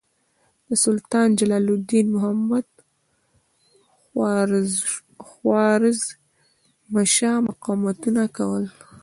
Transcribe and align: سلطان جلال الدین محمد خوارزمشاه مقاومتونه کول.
سلطان 0.83 1.27
جلال 1.39 1.65
الدین 1.75 2.05
محمد 2.13 2.67
خوارزمشاه 5.27 7.37
مقاومتونه 7.47 8.23
کول. 8.37 8.65